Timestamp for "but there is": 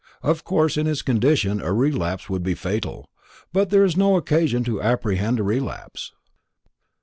3.53-3.95